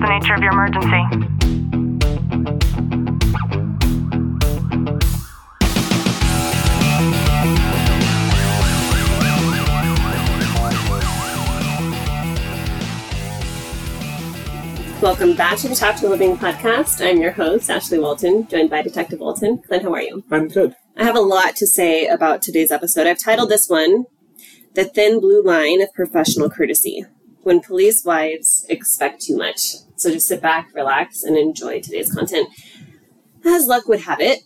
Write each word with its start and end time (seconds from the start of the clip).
the 0.00 0.08
nature 0.08 0.32
of 0.32 0.40
your 0.40 0.52
emergency? 0.52 0.86
Welcome 15.02 15.34
back 15.34 15.58
to 15.58 15.68
the 15.68 15.74
Tactical 15.74 16.10
Living 16.10 16.36
podcast. 16.38 17.06
I'm 17.06 17.20
your 17.20 17.32
host, 17.32 17.68
Ashley 17.68 17.98
Walton, 17.98 18.46
joined 18.48 18.70
by 18.70 18.80
Detective 18.80 19.18
Walton. 19.18 19.58
Clint, 19.58 19.82
how 19.82 19.92
are 19.92 20.02
you? 20.02 20.24
I'm 20.30 20.48
good. 20.48 20.74
I 20.96 21.04
have 21.04 21.16
a 21.16 21.20
lot 21.20 21.56
to 21.56 21.66
say 21.66 22.06
about 22.06 22.40
today's 22.40 22.70
episode. 22.70 23.06
I've 23.06 23.22
titled 23.22 23.50
this 23.50 23.68
one, 23.68 24.04
The 24.74 24.84
Thin 24.84 25.20
Blue 25.20 25.42
Line 25.42 25.82
of 25.82 25.92
Professional 25.92 26.48
Courtesy 26.48 27.04
When 27.50 27.58
Police 27.58 28.04
Wives 28.04 28.64
Expect 28.68 29.22
Too 29.22 29.36
Much. 29.36 29.72
So 29.96 30.12
just 30.12 30.28
sit 30.28 30.40
back, 30.40 30.70
relax, 30.72 31.24
and 31.24 31.36
enjoy 31.36 31.80
today's 31.80 32.14
content. 32.14 32.48
As 33.44 33.66
luck 33.66 33.88
would 33.88 34.02
have 34.02 34.20
it, 34.20 34.44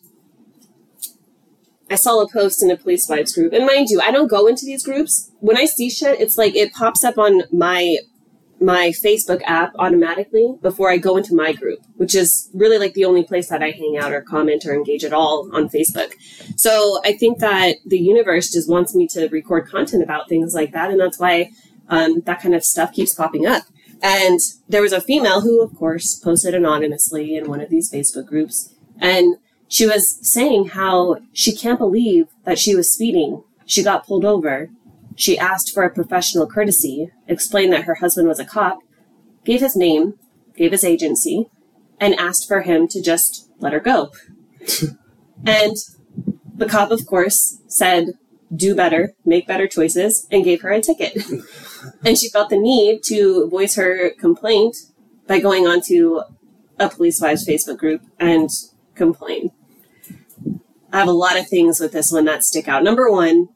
I 1.90 1.96
saw 1.96 2.22
a 2.22 2.32
post 2.32 2.62
in 2.62 2.70
a 2.70 2.78
police 2.78 3.06
wives 3.06 3.34
group, 3.34 3.52
and 3.52 3.66
mind 3.66 3.88
you, 3.90 4.00
I 4.00 4.10
don't 4.10 4.28
go 4.28 4.46
into 4.46 4.64
these 4.64 4.82
groups. 4.82 5.30
When 5.40 5.58
I 5.58 5.66
see 5.66 5.90
shit, 5.90 6.18
it's 6.18 6.38
like 6.38 6.56
it 6.56 6.72
pops 6.72 7.04
up 7.04 7.18
on 7.18 7.42
my 7.52 7.98
my 8.58 8.94
Facebook 9.04 9.42
app 9.44 9.72
automatically 9.78 10.54
before 10.62 10.90
I 10.90 10.96
go 10.96 11.18
into 11.18 11.34
my 11.34 11.52
group, 11.52 11.80
which 11.96 12.14
is 12.14 12.48
really 12.54 12.78
like 12.78 12.94
the 12.94 13.04
only 13.04 13.22
place 13.24 13.48
that 13.48 13.62
I 13.62 13.72
hang 13.72 13.98
out 14.00 14.12
or 14.12 14.22
comment 14.22 14.64
or 14.64 14.72
engage 14.72 15.04
at 15.04 15.12
all 15.12 15.50
on 15.52 15.68
Facebook. 15.68 16.14
So 16.56 17.00
I 17.04 17.12
think 17.12 17.40
that 17.40 17.76
the 17.84 17.98
universe 17.98 18.50
just 18.50 18.70
wants 18.70 18.94
me 18.94 19.06
to 19.08 19.28
record 19.28 19.68
content 19.68 20.02
about 20.02 20.30
things 20.30 20.54
like 20.54 20.72
that, 20.72 20.90
and 20.90 20.98
that's 20.98 21.18
why 21.18 21.50
um, 21.88 22.20
that 22.20 22.40
kind 22.40 22.54
of 22.54 22.64
stuff 22.64 22.92
keeps 22.92 23.14
popping 23.14 23.46
up. 23.46 23.64
And 24.02 24.40
there 24.68 24.82
was 24.82 24.92
a 24.92 25.00
female 25.00 25.40
who, 25.40 25.62
of 25.62 25.74
course, 25.74 26.14
posted 26.14 26.54
anonymously 26.54 27.36
in 27.36 27.48
one 27.48 27.60
of 27.60 27.70
these 27.70 27.90
Facebook 27.90 28.26
groups, 28.26 28.74
and 28.98 29.36
she 29.68 29.86
was 29.86 30.18
saying 30.20 30.68
how 30.68 31.16
she 31.32 31.54
can't 31.54 31.78
believe 31.78 32.28
that 32.44 32.58
she 32.58 32.74
was 32.74 32.90
speeding. 32.90 33.42
She 33.66 33.82
got 33.82 34.06
pulled 34.06 34.24
over. 34.24 34.70
She 35.16 35.38
asked 35.38 35.72
for 35.72 35.84
a 35.84 35.90
professional 35.90 36.46
courtesy, 36.46 37.10
explained 37.26 37.72
that 37.72 37.84
her 37.84 37.96
husband 37.96 38.28
was 38.28 38.38
a 38.38 38.44
cop, 38.44 38.80
gave 39.44 39.60
his 39.60 39.76
name, 39.76 40.18
gave 40.56 40.72
his 40.72 40.84
agency, 40.84 41.48
and 41.98 42.14
asked 42.16 42.46
for 42.46 42.62
him 42.62 42.88
to 42.88 43.00
just 43.00 43.48
let 43.58 43.72
her 43.72 43.80
go. 43.80 44.10
and 45.46 45.76
the 46.54 46.66
cop, 46.66 46.90
of 46.90 47.06
course, 47.06 47.58
said, 47.66 48.14
do 48.54 48.74
better, 48.74 49.14
make 49.24 49.46
better 49.46 49.66
choices, 49.66 50.26
and 50.30 50.44
gave 50.44 50.62
her 50.62 50.70
a 50.70 50.80
ticket. 50.80 51.16
and 52.04 52.18
she 52.18 52.28
felt 52.28 52.50
the 52.50 52.58
need 52.58 53.02
to 53.04 53.48
voice 53.48 53.76
her 53.76 54.10
complaint 54.18 54.76
by 55.26 55.40
going 55.40 55.66
onto 55.66 56.20
a 56.78 56.88
police 56.88 57.20
wives 57.20 57.46
Facebook 57.46 57.78
group 57.78 58.02
and 58.18 58.50
complain. 58.94 59.50
I 60.92 60.98
have 60.98 61.08
a 61.08 61.12
lot 61.12 61.38
of 61.38 61.48
things 61.48 61.80
with 61.80 61.92
this 61.92 62.12
one 62.12 62.24
that 62.26 62.44
stick 62.44 62.68
out. 62.68 62.84
Number 62.84 63.10
one, 63.10 63.48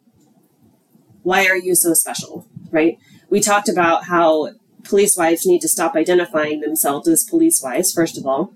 why 1.22 1.46
are 1.46 1.56
you 1.56 1.74
so 1.74 1.94
special? 1.94 2.48
Right? 2.70 2.98
We 3.30 3.40
talked 3.40 3.68
about 3.68 4.04
how 4.04 4.52
police 4.84 5.16
wives 5.16 5.46
need 5.46 5.60
to 5.60 5.68
stop 5.68 5.94
identifying 5.94 6.60
themselves 6.60 7.06
as 7.06 7.24
police 7.24 7.62
wives, 7.62 7.92
first 7.92 8.18
of 8.18 8.26
all. 8.26 8.54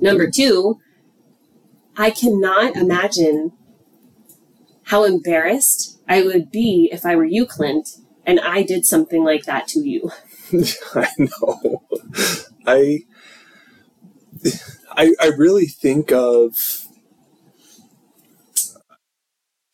Number 0.00 0.30
two, 0.30 0.80
I 1.96 2.10
cannot 2.10 2.76
imagine 2.76 3.52
how 4.86 5.04
embarrassed 5.04 6.00
I 6.08 6.22
would 6.22 6.50
be 6.50 6.88
if 6.92 7.04
I 7.04 7.16
were 7.16 7.24
you, 7.24 7.46
Clint, 7.46 7.88
and 8.24 8.40
I 8.40 8.62
did 8.62 8.86
something 8.86 9.24
like 9.24 9.44
that 9.44 9.68
to 9.68 9.80
you. 9.80 10.10
I 10.94 11.08
know. 11.18 11.82
I, 12.66 13.00
I 14.90 15.14
I 15.20 15.26
really 15.36 15.66
think 15.66 16.12
of 16.12 16.54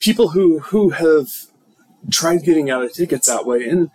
people 0.01 0.31
who 0.31 0.61
who 0.61 0.91
have 0.91 1.29
tried 2.11 2.43
getting 2.43 2.71
out 2.71 2.83
of 2.83 2.93
tickets 2.93 3.29
that 3.29 3.47
way 3.47 3.69
and 3.69 3.89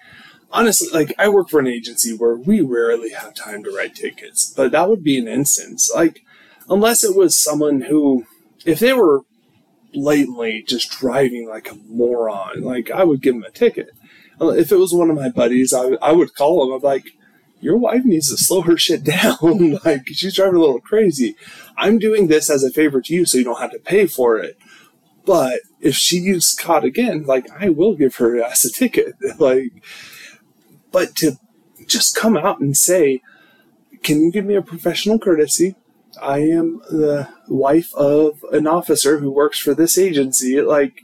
honestly 0.50 0.88
like 0.94 1.14
i 1.20 1.28
work 1.28 1.50
for 1.50 1.60
an 1.60 1.68
agency 1.68 2.16
where 2.16 2.38
we 2.38 2.62
rarely 2.62 3.10
have 3.10 3.34
time 3.34 3.62
to 3.62 3.76
write 3.76 3.94
tickets 3.94 4.54
but 4.56 4.72
that 4.72 4.90
would 4.90 5.04
be 5.04 5.18
an 5.18 5.28
instance 5.28 5.92
like 5.94 6.22
unless 6.70 7.04
it 7.04 7.14
was 7.14 7.38
someone 7.38 7.82
who 7.82 8.26
if 8.66 8.80
they 8.80 8.94
were 8.94 9.24
blatantly 9.94 10.64
just 10.68 10.92
driving 10.92 11.48
like 11.48 11.72
a 11.72 11.76
moron. 11.88 12.62
Like 12.62 12.92
i 12.92 13.04
would 13.04 13.22
give 13.22 13.36
him 13.36 13.44
a 13.44 13.52
ticket. 13.52 13.90
Uh, 14.40 14.50
if 14.50 14.72
it 14.72 14.78
was 14.78 14.94
one 14.94 15.10
of 15.10 15.16
my 15.16 15.30
buddies 15.30 15.74
i, 15.74 15.92
I 16.02 16.12
would 16.12 16.36
call 16.36 16.66
him. 16.66 16.74
I'm 16.74 16.82
like 16.82 17.06
your 17.60 17.78
wife 17.78 18.06
needs 18.06 18.30
to 18.30 18.38
slow 18.38 18.62
her 18.62 18.78
shit 18.78 19.04
down. 19.16 19.80
Like 19.86 20.08
she's 20.08 20.36
driving 20.36 20.56
a 20.56 20.60
little 20.60 20.82
crazy. 20.82 21.36
I'm 21.78 22.00
doing 22.00 22.28
this 22.28 22.50
as 22.50 22.64
a 22.64 22.72
favor 22.72 23.02
to 23.02 23.14
you 23.14 23.26
so 23.26 23.38
you 23.38 23.44
don't 23.44 23.60
have 23.60 23.72
to 23.72 23.80
pay 23.80 24.08
for 24.08 24.38
it. 24.38 24.58
But 25.26 25.60
if 25.82 25.96
she's 25.96 26.54
caught 26.54 26.86
again, 26.86 27.26
like 27.26 27.48
I 27.60 27.70
will 27.70 27.96
give 27.96 28.16
her 28.18 28.42
ass 28.44 28.66
a 28.66 28.72
ticket. 28.72 29.16
like, 29.40 29.72
but 30.92 31.16
to 31.18 31.34
just 31.86 32.16
come 32.16 32.38
out 32.38 32.60
and 32.60 32.76
say, 32.76 33.22
"Can 34.04 34.22
you 34.22 34.32
give 34.32 34.46
me 34.46 34.56
a 34.56 34.62
professional 34.62 35.20
courtesy? 35.20 35.76
I 36.22 36.40
am 36.40 36.82
the 36.90 37.30
wife 37.48 37.94
of 37.96 38.44
an 38.52 38.68
officer 38.68 39.20
who 39.20 39.32
works 39.32 39.60
for 39.60 39.74
this 39.74 39.98
agency." 39.98 40.62
Like, 40.62 41.04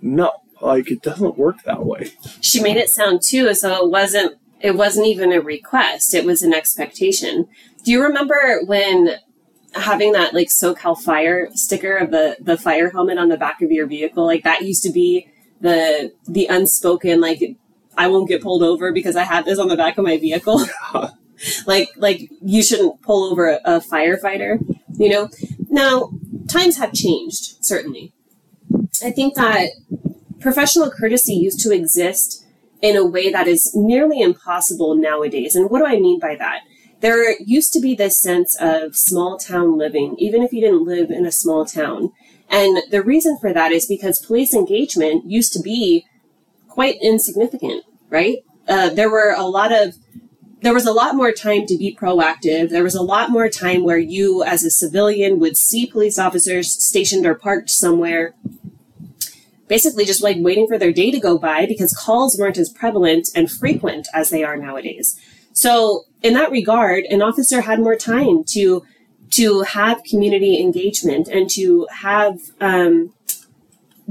no, 0.00 0.32
like 0.60 0.90
it 0.90 1.02
doesn't 1.02 1.38
work 1.38 1.62
that 1.64 1.84
way. 1.84 2.12
She 2.40 2.60
made 2.60 2.76
it 2.76 2.90
sound 2.90 3.22
too 3.22 3.48
as 3.48 3.60
though 3.60 3.84
it 3.84 3.90
wasn't 3.90 4.38
it 4.60 4.76
wasn't 4.76 5.06
even 5.06 5.32
a 5.32 5.40
request, 5.40 6.14
it 6.14 6.24
was 6.24 6.42
an 6.42 6.52
expectation. 6.52 7.48
Do 7.84 7.90
you 7.90 8.02
remember 8.02 8.60
when 8.66 9.16
having 9.74 10.12
that 10.12 10.34
like 10.34 10.48
SoCal 10.48 10.98
Fire 10.98 11.48
sticker 11.54 11.96
of 11.96 12.10
the 12.10 12.36
the 12.40 12.58
fire 12.58 12.90
helmet 12.90 13.18
on 13.18 13.28
the 13.28 13.36
back 13.36 13.62
of 13.62 13.70
your 13.70 13.86
vehicle, 13.86 14.26
like 14.26 14.44
that 14.44 14.62
used 14.62 14.82
to 14.82 14.90
be 14.90 15.28
the 15.60 16.12
the 16.26 16.46
unspoken 16.46 17.20
like 17.20 17.56
I 17.96 18.08
won't 18.08 18.28
get 18.28 18.42
pulled 18.42 18.62
over 18.62 18.92
because 18.92 19.16
I 19.16 19.24
have 19.24 19.44
this 19.44 19.58
on 19.58 19.68
the 19.68 19.76
back 19.76 19.98
of 19.98 20.04
my 20.04 20.18
vehicle. 20.18 20.64
like 21.66 21.90
like 21.96 22.30
you 22.42 22.62
shouldn't 22.62 23.02
pull 23.02 23.24
over 23.24 23.48
a, 23.48 23.60
a 23.64 23.80
firefighter, 23.80 24.58
you 24.96 25.08
know. 25.08 25.28
Now 25.68 26.10
times 26.48 26.78
have 26.78 26.92
changed 26.92 27.64
certainly. 27.64 28.12
I 29.02 29.10
think 29.10 29.34
that 29.34 29.70
professional 30.40 30.90
courtesy 30.90 31.34
used 31.34 31.60
to 31.60 31.72
exist 31.72 32.44
in 32.82 32.96
a 32.96 33.04
way 33.04 33.30
that 33.30 33.46
is 33.46 33.72
nearly 33.74 34.20
impossible 34.20 34.94
nowadays. 34.94 35.54
And 35.54 35.70
what 35.70 35.80
do 35.80 35.86
I 35.86 35.98
mean 35.98 36.18
by 36.18 36.34
that? 36.36 36.62
there 37.00 37.34
used 37.40 37.72
to 37.72 37.80
be 37.80 37.94
this 37.94 38.20
sense 38.20 38.56
of 38.60 38.96
small 38.96 39.38
town 39.38 39.76
living, 39.78 40.16
even 40.18 40.42
if 40.42 40.52
you 40.52 40.60
didn't 40.60 40.84
live 40.84 41.10
in 41.10 41.26
a 41.26 41.32
small 41.32 41.64
town. 41.64 42.12
And 42.48 42.82
the 42.90 43.02
reason 43.02 43.38
for 43.38 43.52
that 43.52 43.72
is 43.72 43.86
because 43.86 44.24
police 44.24 44.54
engagement 44.54 45.30
used 45.30 45.52
to 45.54 45.60
be 45.60 46.04
quite 46.68 46.96
insignificant, 47.00 47.84
right? 48.08 48.38
Uh, 48.68 48.90
there 48.90 49.10
were 49.10 49.34
a 49.36 49.46
lot 49.46 49.72
of 49.72 49.94
there 50.62 50.74
was 50.74 50.86
a 50.86 50.92
lot 50.92 51.14
more 51.14 51.32
time 51.32 51.66
to 51.66 51.76
be 51.76 51.96
proactive. 51.98 52.70
There 52.70 52.82
was 52.82 52.94
a 52.94 53.02
lot 53.02 53.30
more 53.30 53.48
time 53.48 53.82
where 53.82 53.98
you, 53.98 54.42
as 54.42 54.62
a 54.62 54.70
civilian, 54.70 55.38
would 55.38 55.56
see 55.56 55.86
police 55.86 56.18
officers 56.18 56.70
stationed 56.70 57.24
or 57.24 57.34
parked 57.34 57.70
somewhere, 57.70 58.34
basically 59.68 60.04
just 60.04 60.22
like 60.22 60.36
waiting 60.38 60.66
for 60.66 60.78
their 60.78 60.92
day 60.92 61.10
to 61.10 61.20
go 61.20 61.38
by 61.38 61.64
because 61.64 61.96
calls 61.96 62.36
weren't 62.38 62.58
as 62.58 62.68
prevalent 62.68 63.28
and 63.34 63.50
frequent 63.50 64.08
as 64.12 64.30
they 64.30 64.44
are 64.44 64.56
nowadays. 64.56 65.18
So 65.52 66.04
in 66.22 66.34
that 66.34 66.50
regard, 66.50 67.04
an 67.04 67.22
officer 67.22 67.62
had 67.62 67.80
more 67.80 67.96
time 67.96 68.44
to 68.48 68.84
to 69.30 69.62
have 69.62 70.02
community 70.02 70.60
engagement 70.60 71.28
and 71.28 71.48
to 71.48 71.86
have 72.00 72.40
um, 72.60 73.14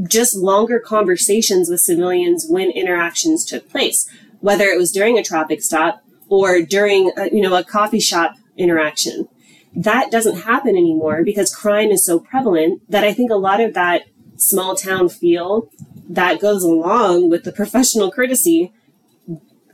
just 0.08 0.34
longer 0.34 0.80
conversations 0.80 1.70
with 1.70 1.82
civilians 1.82 2.46
when 2.48 2.72
interactions 2.72 3.44
took 3.44 3.70
place, 3.70 4.10
whether 4.40 4.64
it 4.66 4.78
was 4.78 4.94
during 4.94 5.18
a 5.18 5.24
traffic 5.24 5.62
stop 5.62 6.06
or 6.30 6.62
during 6.62 7.12
a, 7.18 7.30
you 7.34 7.42
know 7.42 7.56
a 7.56 7.64
coffee 7.64 8.00
shop 8.00 8.36
interaction. 8.58 9.28
That 9.76 10.12
doesn't 10.12 10.42
happen 10.42 10.72
anymore 10.72 11.24
because 11.24 11.56
crime 11.56 11.90
is 11.90 12.04
so 12.04 12.20
prevalent 12.20 12.82
that 12.90 13.04
I 13.04 13.14
think 13.14 13.32
a 13.32 13.36
lot 13.36 13.62
of 13.62 13.74
that 13.76 14.04
small 14.36 14.76
town 14.76 15.10
feel 15.10 15.70
that 16.10 16.40
goes 16.40 16.64
along 16.64 17.30
with 17.30 17.44
the 17.44 17.52
professional 17.52 18.12
courtesy 18.12 18.74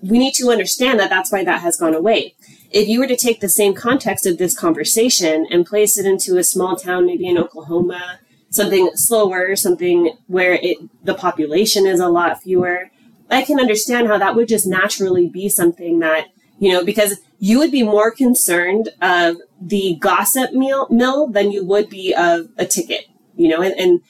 we 0.10 0.19
need 0.19 0.34
to 0.36 0.50
understand 0.50 1.00
that 1.00 1.10
that's 1.10 1.31
why 1.31 1.44
that 1.44 1.62
has 1.62 1.78
gone 1.78 1.96
away. 1.96 2.36
If 2.72 2.88
you 2.88 3.00
were 3.00 3.08
to 3.08 3.16
take 3.16 3.40
the 3.40 3.50
same 3.50 3.74
context 3.74 4.25
of 4.25 4.38
this 4.38 4.58
conversation 4.58 5.48
and 5.50 5.66
place 5.66 5.98
it 5.98 6.06
into 6.06 6.38
a 6.38 6.44
small 6.44 6.75
town, 6.75 7.06
maybe 7.06 7.28
in 7.28 7.38
Oklahoma, 7.38 8.19
something 8.50 8.92
slower, 8.96 9.56
something 9.56 10.18
where 10.28 10.54
it, 10.54 10.78
the 11.04 11.13
population 11.13 11.86
is 11.86 12.00
a 12.00 12.08
lot 12.08 12.42
fewer, 12.42 12.92
I 13.30 13.42
can 13.42 13.60
understand 13.60 14.08
how 14.08 14.18
that 14.18 14.36
would 14.36 14.48
just 14.48 14.68
naturally 14.68 15.28
be 15.28 15.50
something 15.50 16.00
that, 16.00 16.28
you 16.60 16.72
know, 16.72 16.84
because 16.84 17.19
you 17.40 17.60
would 17.60 17.72
be 17.72 17.84
more 17.84 18.12
concerned 18.12 18.90
of 19.02 19.38
the 19.60 19.98
gossip 20.00 20.54
meal, 20.54 20.88
mill 20.90 21.28
than 21.28 21.52
you 21.52 21.66
would 21.66 21.90
be 21.90 22.13
of 22.13 22.50
a 22.57 22.66
ticket, 22.66 23.06
you 23.36 23.50
know, 23.50 23.62
and, 23.62 23.78
and 23.80 24.02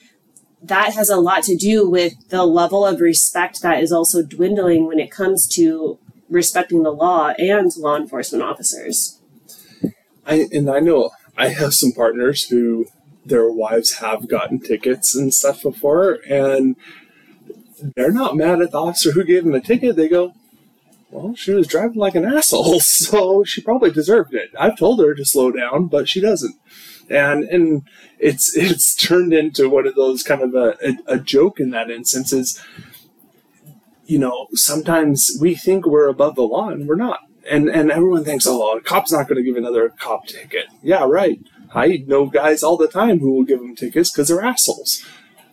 that 0.62 0.94
has 0.94 1.08
a 1.08 1.16
lot 1.16 1.42
to 1.44 1.56
do 1.56 1.88
with 1.88 2.14
the 2.28 2.44
level 2.44 2.86
of 2.86 3.00
respect 3.00 3.62
that 3.62 3.82
is 3.82 3.92
also 3.92 4.22
dwindling 4.22 4.86
when 4.86 4.98
it 4.98 5.10
comes 5.10 5.46
to 5.46 5.98
respecting 6.28 6.82
the 6.82 6.90
law 6.90 7.32
and 7.38 7.76
law 7.76 7.96
enforcement 7.96 8.42
officers. 8.42 9.20
I 10.26 10.48
and 10.52 10.68
I 10.68 10.80
know 10.80 11.10
I 11.36 11.48
have 11.48 11.74
some 11.74 11.92
partners 11.92 12.48
who 12.48 12.86
their 13.24 13.48
wives 13.50 13.94
have 13.94 14.28
gotten 14.28 14.60
tickets 14.60 15.14
and 15.14 15.32
stuff 15.32 15.62
before, 15.62 16.18
and 16.28 16.76
they're 17.94 18.12
not 18.12 18.36
mad 18.36 18.60
at 18.60 18.72
the 18.72 18.80
officer 18.80 19.12
who 19.12 19.24
gave 19.24 19.44
them 19.44 19.54
a 19.54 19.60
ticket. 19.60 19.96
They 19.96 20.08
go, 20.08 20.34
"Well, 21.16 21.34
she 21.34 21.52
was 21.52 21.66
driving 21.66 21.98
like 21.98 22.14
an 22.14 22.24
asshole, 22.24 22.80
so 22.80 23.44
she 23.44 23.60
probably 23.62 23.90
deserved 23.90 24.34
it." 24.34 24.50
I've 24.58 24.78
told 24.78 25.00
her 25.00 25.14
to 25.14 25.24
slow 25.24 25.50
down, 25.50 25.86
but 25.86 26.08
she 26.08 26.20
doesn't, 26.20 26.56
and 27.08 27.44
and 27.44 27.82
it's 28.18 28.56
it's 28.56 28.94
turned 28.94 29.32
into 29.32 29.68
one 29.68 29.86
of 29.86 29.94
those 29.94 30.22
kind 30.22 30.42
of 30.42 30.54
a, 30.54 30.76
a, 30.82 31.14
a 31.14 31.18
joke 31.18 31.60
in 31.60 31.70
that 31.70 31.90
instance. 31.90 32.32
Is 32.32 32.62
you 34.04 34.18
know 34.18 34.46
sometimes 34.52 35.36
we 35.40 35.54
think 35.54 35.86
we're 35.86 36.08
above 36.08 36.36
the 36.36 36.42
law 36.42 36.68
and 36.68 36.86
we're 36.86 36.94
not 36.94 37.20
and 37.48 37.68
and 37.68 37.90
everyone 37.90 38.24
thinks, 38.24 38.46
oh, 38.46 38.76
a 38.76 38.80
cop's 38.80 39.12
not 39.12 39.28
going 39.28 39.36
to 39.36 39.42
give 39.42 39.56
another 39.56 39.88
cop 40.00 40.26
ticket. 40.26 40.66
Yeah, 40.82 41.04
right. 41.08 41.38
I 41.74 42.04
know 42.06 42.26
guys 42.26 42.62
all 42.62 42.76
the 42.76 42.88
time 42.88 43.18
who 43.18 43.32
will 43.32 43.44
give 43.44 43.60
them 43.60 43.74
tickets 43.74 44.10
because 44.10 44.28
they're 44.28 44.42
assholes. 44.42 45.04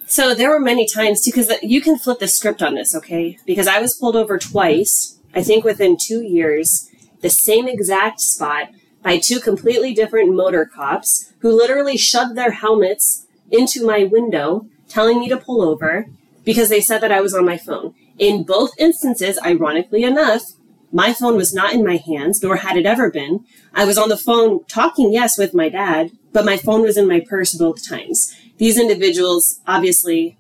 So 0.06 0.34
there 0.34 0.50
were 0.50 0.60
many 0.60 0.88
times 0.88 1.24
too, 1.24 1.32
because 1.32 1.52
you 1.62 1.82
can 1.82 1.98
flip 1.98 2.20
the 2.20 2.28
script 2.28 2.62
on 2.62 2.76
this, 2.76 2.96
okay? 2.96 3.38
Because 3.46 3.68
I 3.68 3.80
was 3.80 3.96
pulled 3.96 4.16
over 4.16 4.38
twice, 4.38 5.20
I 5.36 5.44
think 5.44 5.64
within 5.64 5.98
two 6.00 6.22
years, 6.22 6.90
the 7.22 7.30
same 7.30 7.68
exact 7.68 8.20
spot 8.22 8.70
by 9.02 9.18
two 9.18 9.40
completely 9.40 9.94
different 9.94 10.36
motor 10.36 10.66
cops 10.66 11.34
who 11.40 11.56
literally 11.56 11.98
shoved 11.98 12.36
their 12.36 12.52
helmets 12.52 13.26
into 13.52 13.86
my 13.86 14.04
window, 14.04 14.68
telling 14.88 15.20
me 15.20 15.30
to 15.30 15.38
pull 15.38 15.62
over 15.62 16.08
because 16.44 16.70
they 16.70 16.82
said 16.82 17.00
that 17.00 17.12
I 17.12 17.22
was 17.22 17.34
on 17.34 17.46
my 17.46 17.58
phone. 17.58 17.94
In 18.18 18.44
both 18.44 18.72
instances, 18.78 19.40
ironically 19.44 20.04
enough, 20.04 20.54
my 20.92 21.12
phone 21.12 21.36
was 21.36 21.54
not 21.54 21.74
in 21.74 21.84
my 21.84 21.98
hands, 21.98 22.44
nor 22.44 22.58
had 22.58 22.78
it 22.78 22.86
ever 22.86 23.10
been. 23.10 23.46
I 23.74 23.86
was 23.86 23.98
on 23.98 24.10
the 24.10 24.18
phone 24.18 24.64
talking, 24.66 25.12
yes, 25.12 25.38
with 25.38 25.54
my 25.54 25.68
dad, 25.68 26.12
but 26.32 26.46
my 26.46 26.58
phone 26.58 26.82
was 26.84 26.98
in 26.98 27.08
my 27.08 27.20
purse 27.20 27.54
both 27.54 27.88
times. 27.88 28.36
These 28.58 28.80
individuals 28.80 29.62
obviously 29.66 30.38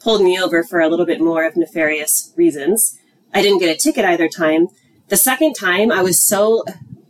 pulled 0.00 0.22
me 0.22 0.40
over 0.40 0.64
for 0.64 0.80
a 0.80 0.88
little 0.88 1.06
bit 1.06 1.20
more 1.20 1.44
of 1.44 1.56
nefarious 1.56 2.32
reasons. 2.36 2.98
I 3.32 3.42
didn't 3.42 3.58
get 3.58 3.74
a 3.74 3.78
ticket 3.78 4.04
either 4.04 4.28
time. 4.28 4.68
The 5.08 5.16
second 5.16 5.54
time, 5.54 5.92
I 5.92 6.02
was 6.02 6.26
so, 6.26 6.64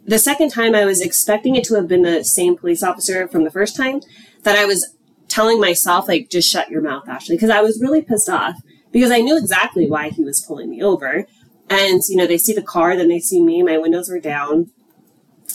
the 0.05 0.19
second 0.19 0.51
time 0.51 0.75
I 0.75 0.85
was 0.85 1.01
expecting 1.01 1.57
it 1.57 1.65
to 1.65 1.75
have 1.75 1.89
been 1.89 2.03
the 2.03 2.25
same 2.25 2.57
police 2.57 2.83
officer 2.83 3.29
from 3.29 3.45
the 3.45 3.51
first 3.51 3.77
time 3.77 4.01
that 4.43 4.57
I 4.57 4.65
was 4.65 4.95
telling 5.29 5.61
myself, 5.61 6.09
like, 6.09 6.31
just 6.31 6.49
shut 6.49 6.71
your 6.71 6.83
mouth, 6.83 7.09
Ashley, 7.09 7.37
because 7.37 7.51
I 7.51 7.63
was 7.63 7.81
really 7.81 8.03
pissed 8.03 8.29
off 8.29 8.57
because 8.93 9.11
I 9.11 9.21
knew 9.21 9.37
exactly 9.37 9.89
why 9.89 10.11
he 10.11 10.23
was 10.23 10.41
pulling 10.41 10.71
me 10.71 10.83
over. 10.83 11.27
And, 11.69 12.01
you 12.09 12.17
know, 12.17 12.27
they 12.27 12.39
see 12.39 12.53
the 12.53 12.63
car, 12.63 12.97
then 12.97 13.09
they 13.09 13.19
see 13.19 13.43
me, 13.43 13.63
my 13.63 13.79
windows 13.79 14.09
were 14.09 14.21
down. 14.21 14.71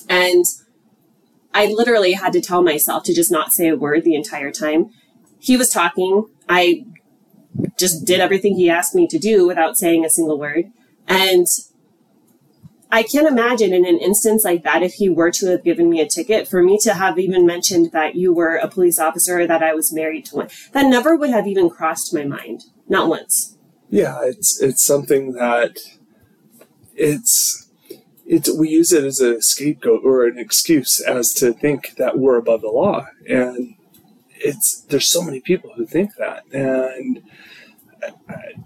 And 0.09 0.45
I 1.53 1.67
literally 1.67 2.13
had 2.13 2.33
to 2.33 2.41
tell 2.41 2.61
myself 2.63 3.03
to 3.03 3.13
just 3.13 3.31
not 3.31 3.53
say 3.53 3.67
a 3.67 3.75
word 3.75 4.03
the 4.03 4.15
entire 4.15 4.51
time. 4.51 4.89
He 5.39 5.57
was 5.57 5.69
talking. 5.69 6.27
I 6.47 6.85
just 7.77 8.05
did 8.05 8.19
everything 8.19 8.55
he 8.55 8.69
asked 8.69 8.95
me 8.95 9.07
to 9.07 9.17
do 9.17 9.47
without 9.47 9.77
saying 9.77 10.05
a 10.05 10.09
single 10.09 10.37
word. 10.37 10.71
And 11.07 11.47
I 12.91 13.03
can't 13.03 13.27
imagine 13.27 13.73
in 13.73 13.85
an 13.85 13.97
instance 13.97 14.43
like 14.43 14.63
that, 14.63 14.83
if 14.83 14.93
he 14.95 15.09
were 15.09 15.31
to 15.31 15.47
have 15.47 15.63
given 15.63 15.89
me 15.89 16.01
a 16.01 16.07
ticket, 16.07 16.47
for 16.47 16.61
me 16.61 16.77
to 16.79 16.93
have 16.93 17.17
even 17.17 17.45
mentioned 17.45 17.91
that 17.93 18.15
you 18.15 18.33
were 18.33 18.55
a 18.55 18.67
police 18.67 18.99
officer 18.99 19.39
or 19.39 19.47
that 19.47 19.63
I 19.63 19.73
was 19.73 19.93
married 19.93 20.25
to 20.25 20.35
one. 20.35 20.49
That 20.73 20.87
never 20.87 21.15
would 21.15 21.29
have 21.29 21.47
even 21.47 21.69
crossed 21.69 22.13
my 22.13 22.25
mind. 22.25 22.65
Not 22.89 23.07
once. 23.07 23.57
Yeah, 23.89 24.19
it's 24.23 24.61
it's 24.61 24.83
something 24.83 25.33
that 25.33 25.77
it's 26.95 27.69
it's 28.25 28.49
we 28.53 28.69
use 28.69 28.91
it 28.91 29.03
as 29.03 29.19
a 29.19 29.41
scapegoat 29.41 30.01
or 30.03 30.25
an 30.25 30.37
excuse 30.37 30.99
as 30.99 31.33
to 31.35 31.53
think 31.53 31.95
that 31.97 32.17
we're 32.17 32.37
above 32.37 32.61
the 32.61 32.69
law 32.69 33.07
and 33.27 33.75
it's 34.33 34.81
there's 34.89 35.07
so 35.07 35.21
many 35.21 35.39
people 35.39 35.71
who 35.75 35.85
think 35.85 36.15
that 36.17 36.43
and 36.53 37.21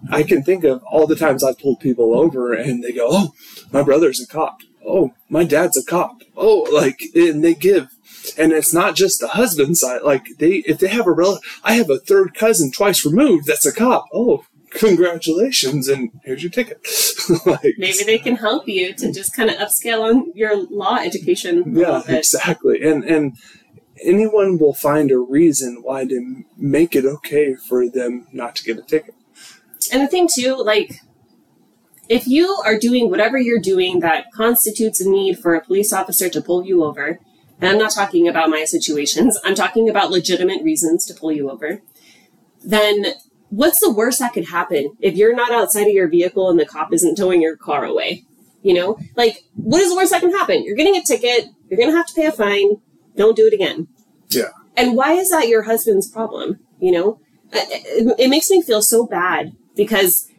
I, 0.10 0.24
can 0.24 0.44
think 0.44 0.64
of 0.64 0.84
all 0.84 1.08
the 1.08 1.16
times 1.16 1.44
I've 1.44 1.60
pulled 1.60 1.80
people 1.80 2.18
over 2.18 2.54
and 2.54 2.84
they 2.84 2.92
go, 2.92 3.08
"Oh, 3.10 3.34
my 3.72 3.84
brother's 3.84 4.22
a 4.22 4.28
cop. 4.28 4.62
Oh, 4.86 5.14
my 5.30 5.44
dad's 5.44 5.78
a 5.78 5.84
cop. 5.84 6.22
Oh, 6.38 6.68
like 6.72 7.02
and 7.16 7.44
they 7.44 7.54
give 7.54 7.90
and 8.38 8.52
it's 8.52 8.74
not 8.74 8.96
just 8.96 9.20
the 9.20 9.30
husband 9.30 9.78
side. 9.78 10.02
Like 10.04 10.26
they, 10.38 10.64
if 10.68 10.80
they 10.80 10.88
have 10.88 11.08
a 11.08 11.12
relative, 11.12 11.44
I 11.64 11.74
have 11.74 11.90
a 11.90 12.00
third 12.00 12.36
cousin 12.36 12.72
twice 12.72 13.06
removed 13.06 13.48
that's 13.48 13.66
a 13.66 13.74
cop. 13.74 14.08
Oh, 14.14 14.46
congratulations 14.72 15.88
and 15.88 16.12
here's 16.26 16.44
your 16.44 16.52
ticket 16.52 16.86
like, 17.46 17.76
maybe 17.78 18.04
they 18.06 18.18
can 18.18 18.36
help 18.36 18.68
you 18.68 18.94
to 18.94 19.10
just 19.12 19.34
kind 19.34 19.50
of 19.50 19.56
upscale 19.56 20.02
on 20.02 20.32
your 20.36 20.56
law 20.70 20.98
education 20.98 21.64
yeah 21.74 22.02
exactly 22.10 22.82
and 22.84 23.06
and 23.06 23.38
anyone 24.04 24.58
will 24.58 24.74
find 24.74 25.12
a 25.12 25.18
reason 25.18 25.82
why 25.82 26.06
to 26.06 26.44
make 26.58 26.94
it 26.94 27.06
okay 27.06 27.56
for 27.56 27.90
them 27.90 28.28
not 28.34 28.54
to 28.54 28.64
get 28.64 28.78
a 28.78 28.82
ticket 28.82 29.16
and 29.92 30.02
the 30.02 30.08
thing 30.08 30.28
too 30.34 30.56
like 30.56 31.00
if 32.08 32.28
you 32.28 32.62
are 32.66 32.78
doing 32.78 33.10
whatever 33.10 33.38
you're 33.38 33.60
doing 33.60 34.00
that 34.00 34.26
constitutes 34.32 35.02
a 35.02 35.10
need 35.10 35.40
for 35.40 35.56
a 35.56 35.64
police 35.64 35.92
officer 35.92 36.30
to 36.30 36.42
pull 36.42 36.66
you 36.66 36.84
over 36.84 37.20
and 37.60 37.70
i'm 37.70 37.78
not 37.78 37.92
talking 37.92 38.28
about 38.28 38.50
my 38.50 38.64
situations 38.64 39.38
i'm 39.44 39.56
talking 39.56 39.90
about 39.90 40.12
legitimate 40.12 40.64
reasons 40.64 41.06
to 41.06 41.14
pull 41.14 41.32
you 41.32 41.50
over 41.50 41.82
then 42.64 43.06
what's 43.50 43.80
the 43.80 43.92
worst 43.92 44.20
that 44.20 44.34
could 44.34 44.50
happen 44.50 44.96
if 45.00 45.16
you're 45.16 45.36
not 45.36 45.52
outside 45.52 45.88
of 45.88 45.94
your 45.94 46.10
vehicle 46.10 46.50
and 46.50 46.60
the 46.60 46.66
cop 46.66 46.94
isn't 46.94 47.16
towing 47.16 47.42
your 47.42 47.56
car 47.56 47.86
away? 47.86 48.26
You 48.62 48.74
know, 48.74 49.00
like 49.16 49.44
what 49.56 49.82
is 49.82 49.90
the 49.90 49.96
worst 49.96 50.12
that 50.12 50.22
can 50.22 50.32
happen? 50.32 50.64
You're 50.64 50.76
getting 50.76 50.96
a 50.96 51.04
ticket. 51.04 51.46
You're 51.70 51.78
going 51.78 51.92
to 51.92 51.96
have 51.96 52.08
to 52.08 52.14
pay 52.14 52.26
a 52.26 52.32
fine. 52.32 52.82
Don't 53.16 53.36
do 53.36 53.48
it 53.48 53.54
again. 53.54 53.88
Yeah. 54.30 54.50
And 54.76 54.96
why 54.96 55.14
is 55.14 55.30
that 55.30 55.48
your 55.48 55.64
husband's 55.64 56.10
problem? 56.10 56.60
You 56.80 56.92
know, 56.92 57.20
it, 57.54 58.16
it 58.20 58.30
makes 58.30 58.50
me 58.50 58.62
feel 58.62 58.82
so 58.82 59.06
bad 59.06 59.56
because 59.76 60.30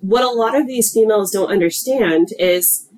what 0.00 0.24
a 0.24 0.30
lot 0.30 0.54
of 0.54 0.66
these 0.66 0.92
females 0.92 1.30
don't 1.30 1.50
understand 1.50 2.28
is 2.38 2.88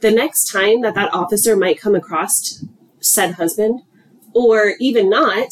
the 0.00 0.10
next 0.10 0.50
time 0.50 0.82
that 0.82 0.94
that 0.94 1.12
officer 1.12 1.56
might 1.56 1.80
come 1.80 1.94
across 1.94 2.64
said 3.00 3.32
husband, 3.32 3.82
or 4.34 4.74
even 4.78 5.10
not, 5.10 5.48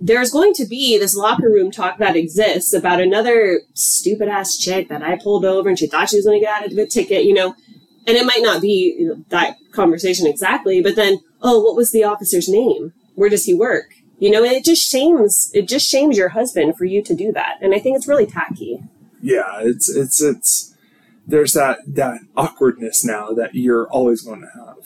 there's 0.00 0.30
going 0.30 0.52
to 0.54 0.66
be 0.66 0.98
this 0.98 1.16
locker 1.16 1.48
room 1.48 1.70
talk 1.70 1.98
that 1.98 2.16
exists 2.16 2.72
about 2.72 3.00
another 3.00 3.62
stupid 3.72 4.28
ass 4.28 4.56
chick 4.56 4.88
that 4.88 5.02
I 5.02 5.16
pulled 5.16 5.44
over 5.44 5.68
and 5.68 5.78
she 5.78 5.86
thought 5.86 6.10
she 6.10 6.16
was 6.16 6.26
going 6.26 6.40
to 6.40 6.44
get 6.44 6.62
out 6.62 6.66
of 6.66 6.76
the 6.76 6.86
ticket, 6.86 7.24
you 7.24 7.32
know, 7.32 7.54
and 8.06 8.16
it 8.16 8.26
might 8.26 8.42
not 8.42 8.60
be 8.60 9.10
that 9.30 9.56
conversation 9.72 10.26
exactly, 10.26 10.82
but 10.82 10.96
then, 10.96 11.20
oh, 11.42 11.60
what 11.60 11.76
was 11.76 11.92
the 11.92 12.04
officer's 12.04 12.48
name? 12.48 12.92
Where 13.14 13.30
does 13.30 13.46
he 13.46 13.54
work? 13.54 13.94
You 14.18 14.30
know, 14.30 14.44
it 14.44 14.64
just 14.64 14.88
shames, 14.88 15.50
it 15.54 15.66
just 15.66 15.88
shames 15.88 16.16
your 16.16 16.30
husband 16.30 16.76
for 16.76 16.84
you 16.84 17.02
to 17.02 17.14
do 17.14 17.32
that. 17.32 17.58
And 17.60 17.74
I 17.74 17.78
think 17.78 17.96
it's 17.96 18.08
really 18.08 18.26
tacky. 18.26 18.82
Yeah, 19.26 19.60
it's, 19.60 19.88
it's, 19.88 20.22
it's, 20.22 20.76
there's 21.26 21.52
that, 21.54 21.78
that 21.86 22.20
awkwardness 22.36 23.04
now 23.04 23.32
that 23.32 23.54
you're 23.54 23.88
always 23.88 24.22
going 24.22 24.42
to 24.42 24.50
have. 24.58 24.76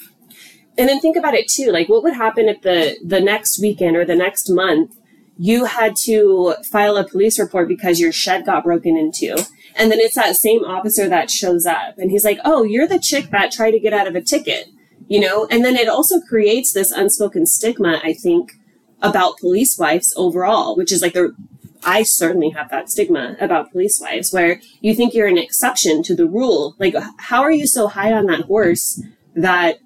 And 0.78 0.88
then 0.88 1.00
think 1.00 1.16
about 1.16 1.34
it 1.34 1.48
too. 1.48 1.70
Like, 1.70 1.88
what 1.88 2.02
would 2.02 2.14
happen 2.14 2.48
if 2.48 2.62
the 2.62 2.96
the 3.04 3.20
next 3.20 3.60
weekend 3.60 3.96
or 3.96 4.04
the 4.06 4.16
next 4.16 4.48
month 4.48 4.96
you 5.42 5.64
had 5.64 5.96
to 5.96 6.54
file 6.70 6.98
a 6.98 7.08
police 7.08 7.38
report 7.38 7.66
because 7.66 7.98
your 7.98 8.12
shed 8.12 8.44
got 8.44 8.62
broken 8.62 8.94
into. 8.94 9.34
And 9.74 9.90
then 9.90 9.98
it's 9.98 10.14
that 10.14 10.36
same 10.36 10.62
officer 10.64 11.08
that 11.08 11.30
shows 11.30 11.64
up 11.64 11.96
and 11.96 12.10
he's 12.10 12.26
like, 12.26 12.38
Oh, 12.44 12.62
you're 12.62 12.86
the 12.86 12.98
chick 12.98 13.30
that 13.30 13.50
tried 13.50 13.70
to 13.70 13.80
get 13.80 13.94
out 13.94 14.06
of 14.06 14.14
a 14.14 14.20
ticket, 14.20 14.68
you 15.08 15.18
know? 15.18 15.46
And 15.50 15.64
then 15.64 15.76
it 15.76 15.88
also 15.88 16.20
creates 16.20 16.74
this 16.74 16.90
unspoken 16.90 17.46
stigma, 17.46 18.02
I 18.04 18.12
think, 18.12 18.52
about 19.00 19.38
police 19.38 19.78
wives 19.78 20.12
overall, 20.14 20.76
which 20.76 20.92
is 20.92 21.00
like 21.00 21.14
the, 21.14 21.34
I 21.84 22.02
certainly 22.02 22.50
have 22.50 22.70
that 22.70 22.90
stigma 22.90 23.36
about 23.40 23.72
police 23.72 24.00
wives 24.00 24.32
where 24.32 24.60
you 24.80 24.94
think 24.94 25.14
you're 25.14 25.26
an 25.26 25.38
exception 25.38 26.02
to 26.04 26.14
the 26.14 26.26
rule. 26.26 26.76
Like, 26.78 26.94
how 27.18 27.42
are 27.42 27.50
you 27.50 27.66
so 27.66 27.88
high 27.88 28.12
on 28.12 28.26
that 28.26 28.42
horse 28.42 29.02
that 29.34 29.78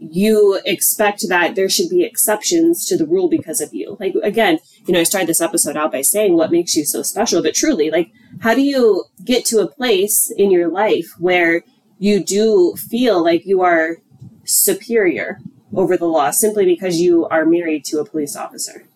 you 0.00 0.60
expect 0.64 1.28
that 1.28 1.54
there 1.54 1.68
should 1.68 1.88
be 1.88 2.04
exceptions 2.04 2.86
to 2.86 2.96
the 2.96 3.06
rule 3.06 3.28
because 3.28 3.60
of 3.60 3.74
you. 3.74 3.96
Like, 3.98 4.14
again, 4.22 4.58
you 4.86 4.94
know, 4.94 5.00
I 5.00 5.04
started 5.04 5.28
this 5.28 5.40
episode 5.40 5.76
out 5.76 5.92
by 5.92 6.02
saying 6.02 6.34
what 6.34 6.52
makes 6.52 6.76
you 6.76 6.84
so 6.84 7.02
special, 7.02 7.42
but 7.42 7.54
truly, 7.54 7.90
like, 7.90 8.12
how 8.40 8.54
do 8.54 8.62
you 8.62 9.04
get 9.24 9.44
to 9.46 9.58
a 9.58 9.66
place 9.66 10.32
in 10.36 10.50
your 10.50 10.68
life 10.68 11.14
where 11.18 11.64
you 11.98 12.22
do 12.22 12.76
feel 12.76 13.22
like 13.22 13.44
you 13.44 13.62
are 13.62 13.96
superior 14.44 15.40
over 15.74 15.96
the 15.96 16.06
law 16.06 16.30
simply 16.30 16.64
because 16.64 17.00
you 17.00 17.26
are 17.26 17.44
married 17.44 17.84
to 17.86 17.98
a 17.98 18.04
police 18.04 18.36
officer? 18.36 18.87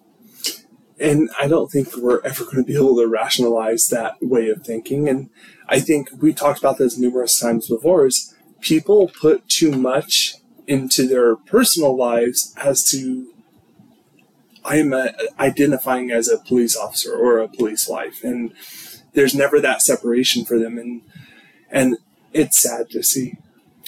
And 1.02 1.30
I 1.40 1.49
don't 1.49 1.71
think 1.71 1.97
we're 1.97 2.23
ever 2.23 2.44
going 2.44 2.59
to 2.59 2.62
be 2.62 2.76
able 2.76 2.97
to 2.97 3.09
rationalize 3.09 3.88
that 3.88 4.14
way 4.23 4.49
of 4.49 4.64
thinking. 4.64 5.09
And 5.09 5.30
I 5.68 5.80
think 5.80 6.11
we 6.21 6.32
talked 6.32 6.61
about 6.61 6.78
this 6.78 6.97
numerous 6.97 7.38
times 7.38 7.68
before 7.68 8.06
is 8.06 8.35
people 8.61 9.09
put 9.09 9.49
too 9.49 9.73
much 9.73 10.37
into 10.66 11.09
their 11.09 11.35
personal 11.35 11.97
lives 11.97 12.54
as 12.56 12.88
to 12.90 13.32
I 14.64 14.76
am 14.76 14.92
a, 14.92 15.12
identifying 15.38 16.11
as 16.11 16.28
a 16.28 16.38
police 16.38 16.76
officer 16.76 17.12
or 17.12 17.38
a 17.38 17.49
police 17.49 17.88
wife, 17.88 18.23
and 18.23 18.52
there's 19.12 19.35
never 19.35 19.61
that 19.61 19.82
separation 19.82 20.44
for 20.44 20.59
them, 20.59 20.78
and 20.78 21.02
and 21.71 21.97
it's 22.32 22.59
sad 22.59 22.90
to 22.90 23.02
see. 23.02 23.38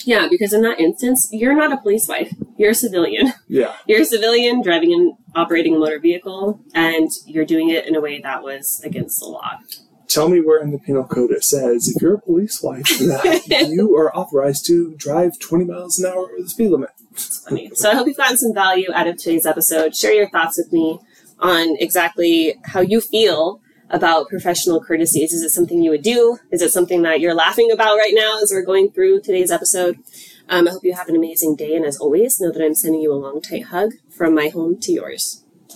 Yeah, 0.04 0.26
because 0.28 0.52
in 0.52 0.62
that 0.62 0.80
instance, 0.80 1.28
you're 1.30 1.54
not 1.54 1.72
a 1.72 1.76
police 1.76 2.08
wife. 2.08 2.34
You're 2.56 2.70
a 2.70 2.74
civilian. 2.74 3.32
Yeah. 3.46 3.76
You're 3.86 4.02
a 4.02 4.04
civilian 4.04 4.62
driving 4.62 4.92
and 4.92 5.14
operating 5.36 5.76
a 5.76 5.78
motor 5.78 6.00
vehicle, 6.00 6.60
and 6.74 7.08
you're 7.26 7.44
doing 7.44 7.68
it 7.68 7.86
in 7.86 7.94
a 7.94 8.00
way 8.00 8.20
that 8.20 8.42
was 8.42 8.80
against 8.84 9.20
the 9.20 9.26
law. 9.26 9.58
Tell 10.08 10.28
me 10.28 10.40
where 10.40 10.60
in 10.62 10.70
the 10.70 10.78
penal 10.78 11.04
code 11.04 11.30
it 11.30 11.44
says 11.44 11.88
if 11.88 12.00
you're 12.00 12.14
a 12.14 12.20
police 12.20 12.62
wife 12.62 12.84
that 12.98 13.68
you 13.70 13.94
are 13.96 14.16
authorized 14.16 14.66
to 14.66 14.94
drive 14.96 15.38
20 15.38 15.64
miles 15.66 15.98
an 15.98 16.06
hour 16.06 16.24
over 16.24 16.32
the 16.38 16.48
speed 16.48 16.70
limit. 16.70 16.90
So 17.74 17.90
I 17.90 17.94
hope 17.94 18.06
you've 18.06 18.16
gotten 18.16 18.38
some 18.38 18.54
value 18.54 18.92
out 18.94 19.06
of 19.06 19.18
today's 19.18 19.46
episode. 19.46 19.94
Share 19.94 20.12
your 20.12 20.30
thoughts 20.30 20.56
with 20.56 20.72
me 20.72 20.98
on 21.40 21.76
exactly 21.78 22.54
how 22.64 22.80
you 22.80 23.00
feel 23.00 23.60
about 23.90 24.28
professional 24.28 24.82
courtesies. 24.82 25.32
Is 25.32 25.42
it 25.42 25.50
something 25.50 25.82
you 25.82 25.90
would 25.90 26.02
do? 26.02 26.38
Is 26.50 26.62
it 26.62 26.70
something 26.70 27.02
that 27.02 27.20
you're 27.20 27.34
laughing 27.34 27.70
about 27.70 27.96
right 27.96 28.14
now 28.14 28.40
as 28.42 28.50
we're 28.52 28.64
going 28.64 28.90
through 28.90 29.20
today's 29.20 29.50
episode? 29.50 29.98
Um, 30.48 30.68
I 30.68 30.72
hope 30.72 30.84
you 30.84 30.94
have 30.94 31.08
an 31.08 31.16
amazing 31.16 31.56
day. 31.56 31.74
And 31.74 31.84
as 31.84 31.98
always, 31.98 32.40
know 32.40 32.52
that 32.52 32.62
I'm 32.62 32.74
sending 32.74 33.00
you 33.00 33.12
a 33.12 33.14
long, 33.14 33.40
tight 33.40 33.66
hug 33.66 33.92
from 34.10 34.34
my 34.34 34.48
home 34.48 34.78
to 34.80 34.92
yours. 34.92 35.43